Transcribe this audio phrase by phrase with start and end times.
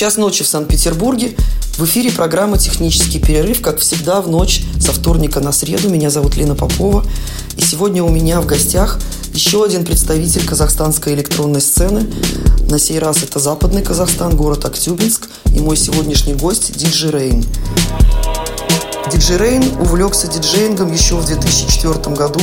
[0.00, 1.36] Час ночи в Санкт-Петербурге.
[1.76, 5.90] В эфире программа «Технический перерыв», как всегда, в ночь со вторника на среду.
[5.90, 7.04] Меня зовут Лена Попова.
[7.58, 8.98] И сегодня у меня в гостях
[9.34, 12.10] еще один представитель казахстанской электронной сцены.
[12.70, 15.28] На сей раз это Западный Казахстан, город Актюбинск.
[15.54, 17.42] И мой сегодняшний гость– Диджи Рейн.
[17.42, 18.29] Диджи
[19.38, 22.40] Рейн увлекся диджеингом еще в 2004 году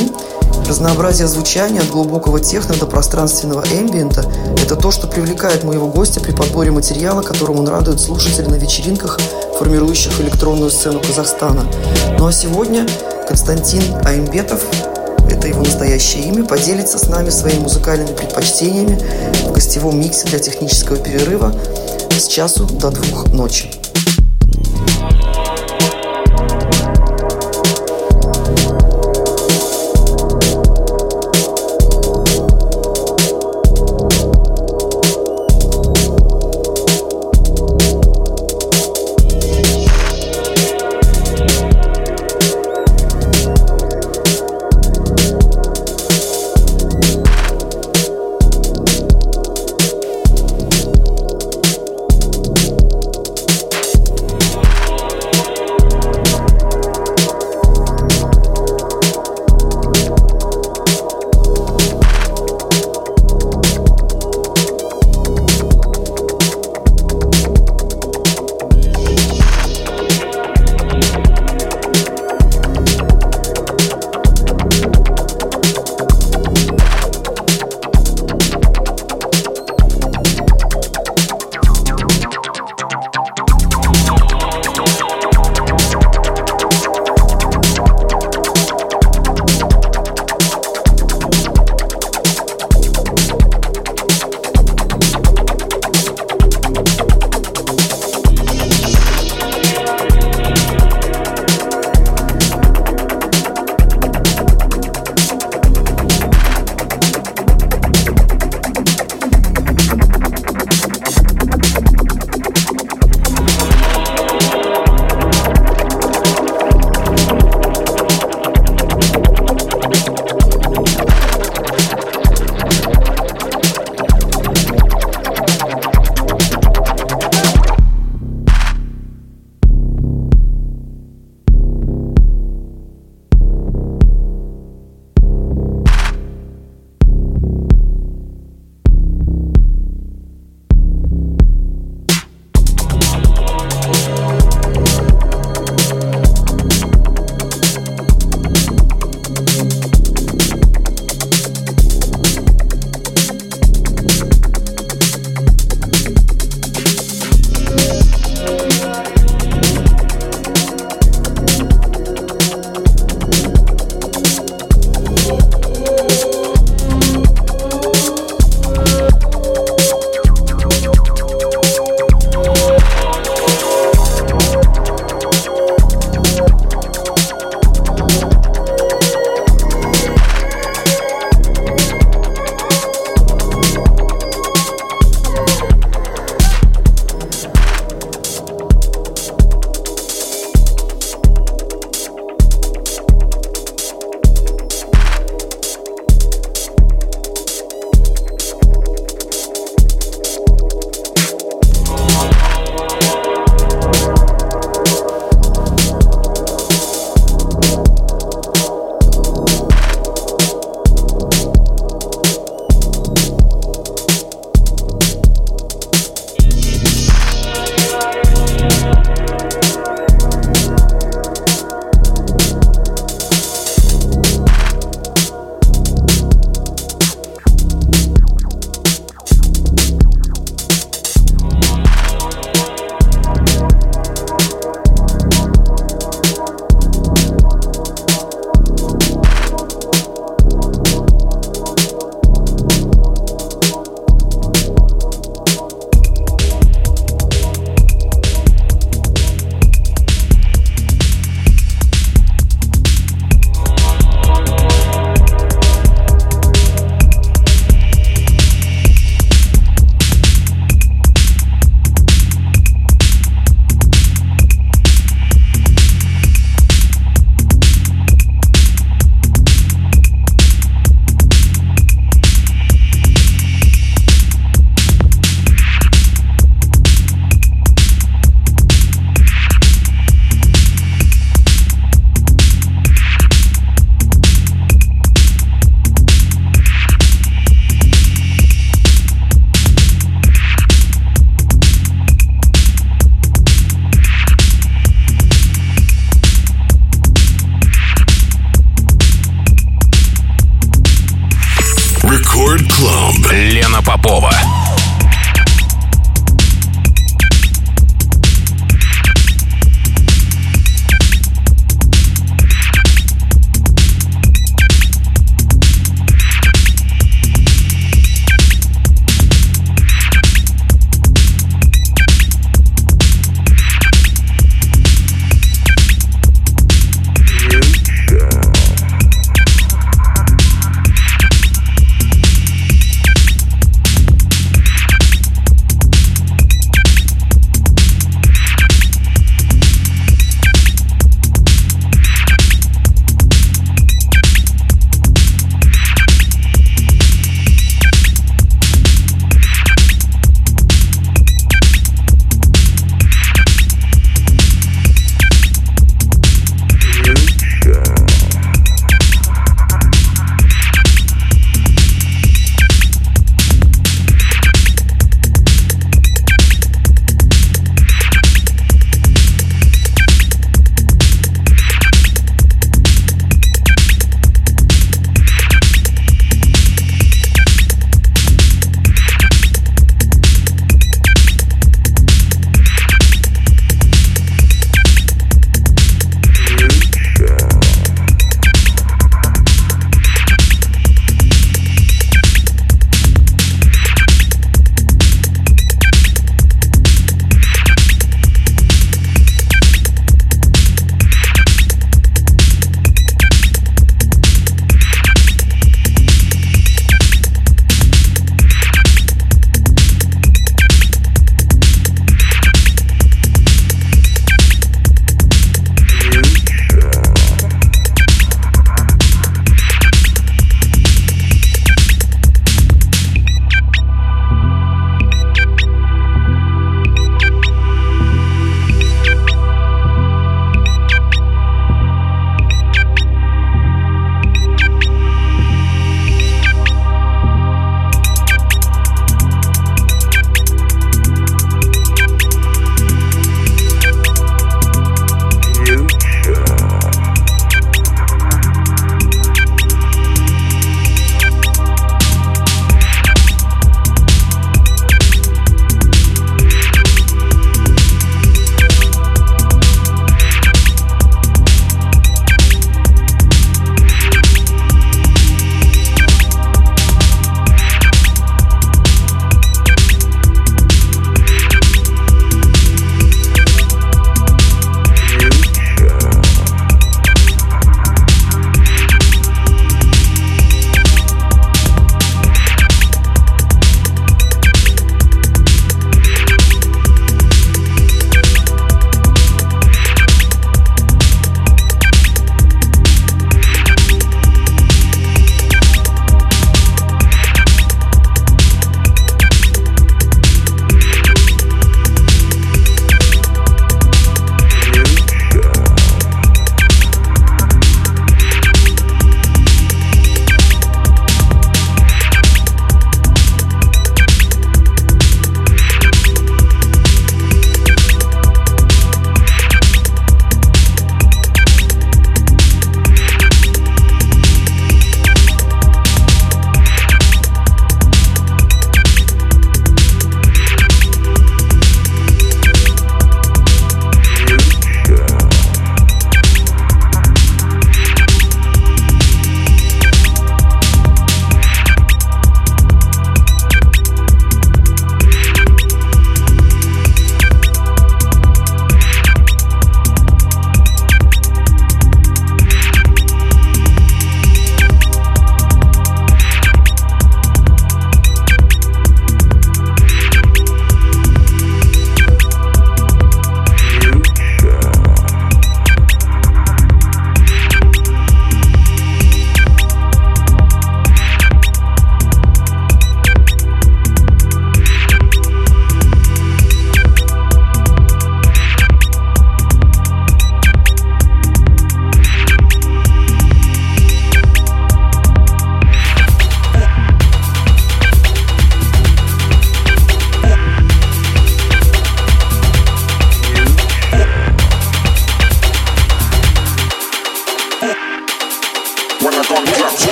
[0.68, 4.30] Разнообразие звучания от глубокого техно до пространственного эмбиента–
[4.62, 9.18] это то, что привлекает моего гостя при подборе материала, которым он радует слушателей на вечеринках,
[9.58, 11.66] формирующих электронную сцену Казахстана.
[12.20, 12.86] Ну а сегодня
[13.28, 14.62] Константин Аимбетов
[15.30, 19.00] это его настоящее имя, поделится с нами своими музыкальными предпочтениями
[19.46, 21.54] в гостевом миксе для технического перерыва
[22.12, 23.70] с часу до двух ночи.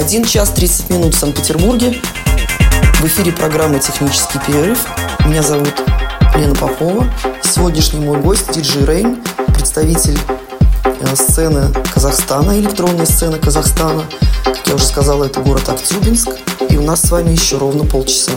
[0.00, 2.00] 1 час 30 минут в Санкт-Петербурге.
[3.00, 4.86] В эфире программы «Технический перерыв».
[5.26, 5.74] Меня зовут
[6.34, 7.06] Лена Попова.
[7.42, 9.22] Сегодняшний мой гость– Диджи Рейн,
[9.54, 10.18] представитель
[10.84, 14.06] э, сцены Казахстана, электронной сцены Казахстана.
[14.42, 16.30] Как я уже сказала, это город Актюбинск.
[16.70, 18.32] И у нас с вами еще ровно полчаса.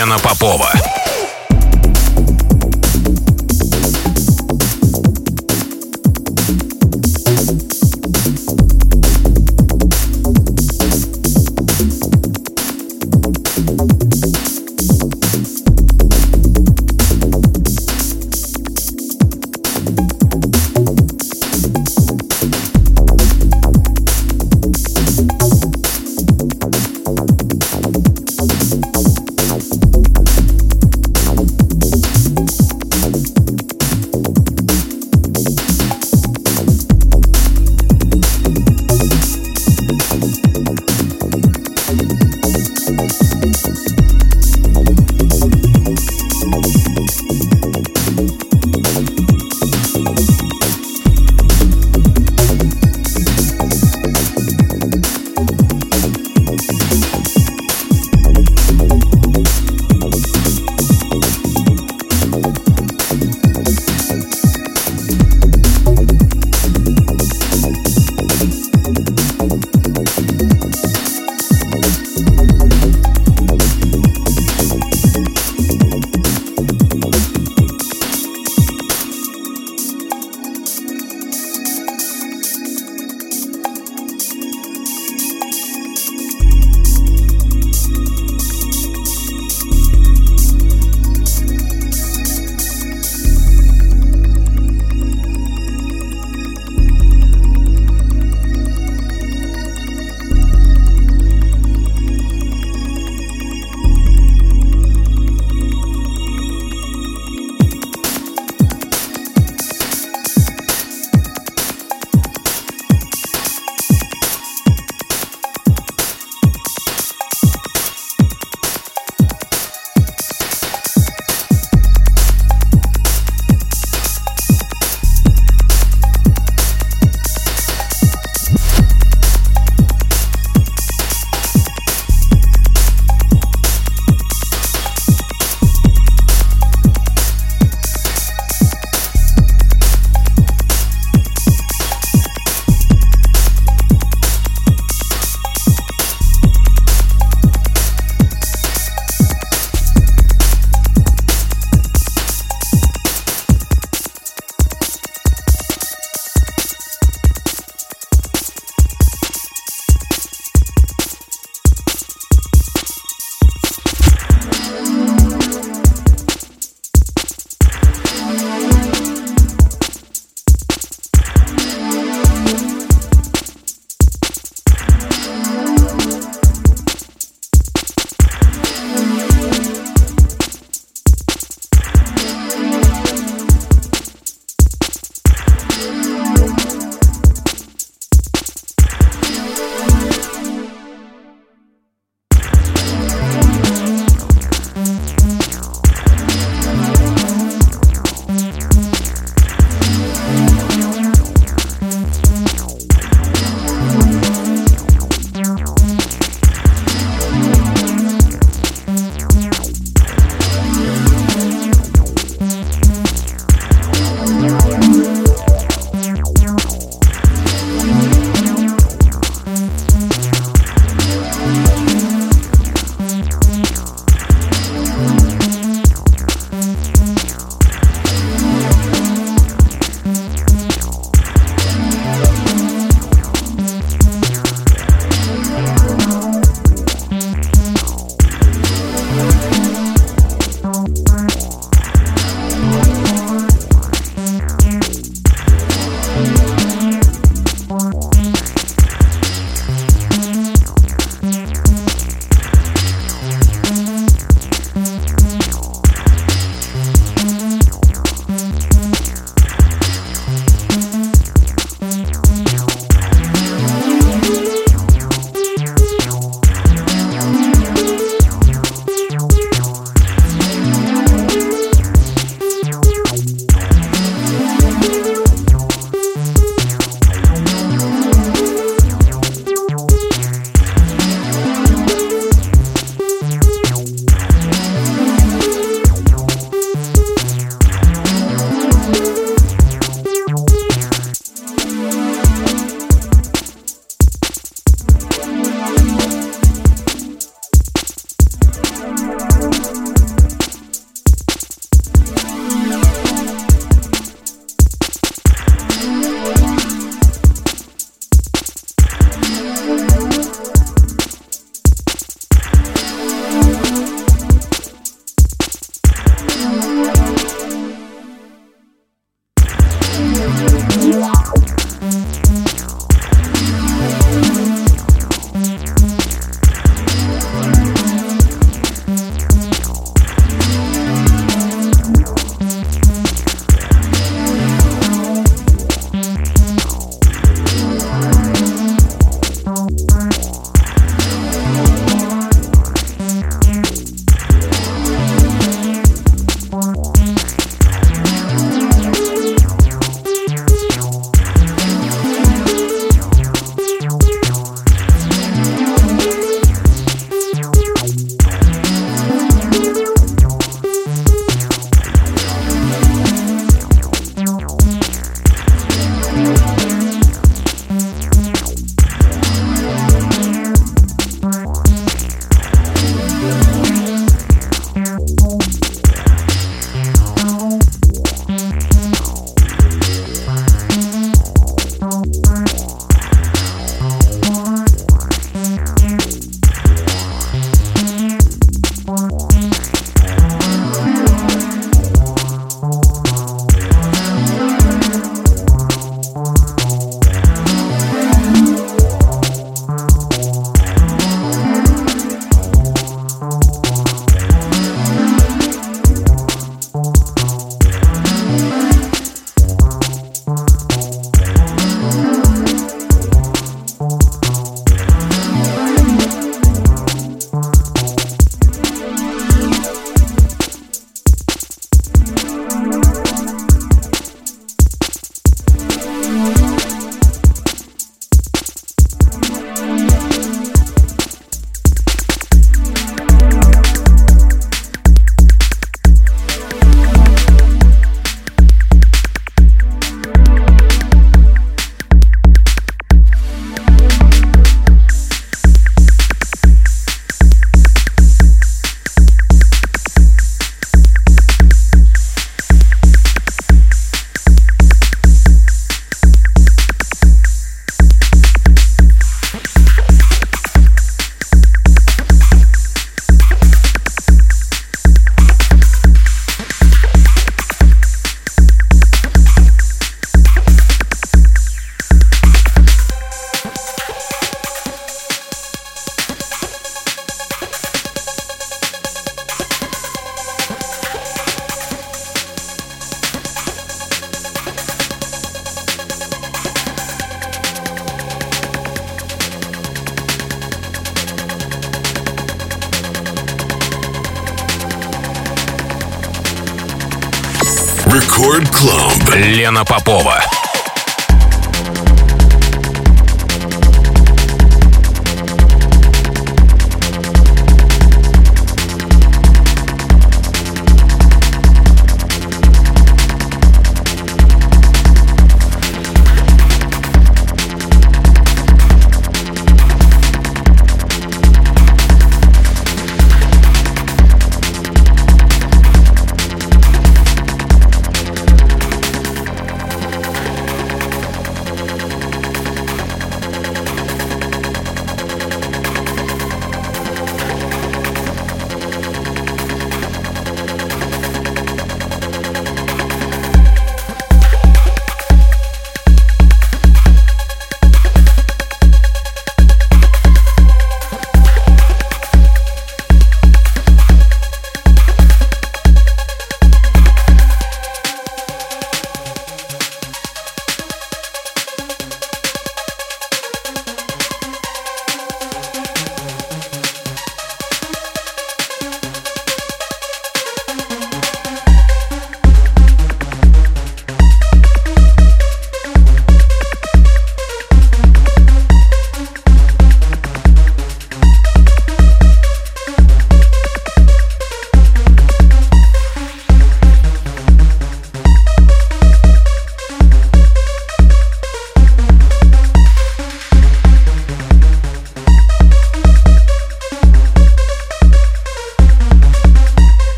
[0.00, 0.69] Лена Попова.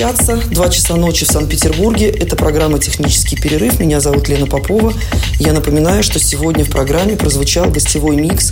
[0.00, 0.36] Прощаться.
[0.50, 2.08] Два часа ночи в Санкт-Петербурге.
[2.08, 3.78] Это программа «Технический перерыв».
[3.80, 4.94] Меня зовут Лена Попова.
[5.38, 8.50] Я напоминаю, что сегодня в программе прозвучал гостевой микс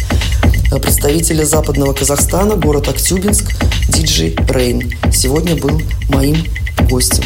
[0.71, 3.53] э, представителя западного Казахстана, город Актюбинск,
[3.89, 4.93] диджей Рейн.
[5.13, 6.45] Сегодня был моим
[6.89, 7.25] гостем.